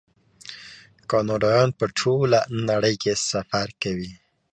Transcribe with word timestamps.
کاناډایان 1.09 1.69
په 1.79 1.85
ټوله 1.97 2.39
نړۍ 2.69 2.95
کې 3.03 3.13
سفر 3.29 3.67
کوي. 3.81 4.11